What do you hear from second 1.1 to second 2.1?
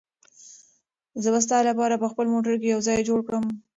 زه به ستا لپاره په